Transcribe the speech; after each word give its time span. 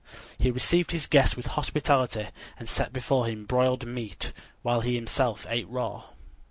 He 0.35 0.49
received 0.49 0.89
his 0.89 1.05
guest 1.05 1.37
with 1.37 1.45
hospitality 1.45 2.29
and 2.57 2.67
set 2.67 2.91
before 2.91 3.27
him 3.27 3.45
broiled 3.45 3.85
meat, 3.85 4.33
while 4.63 4.81
he 4.81 4.95
himself 4.95 5.45
ate 5.47 5.69
raw. 5.69 6.05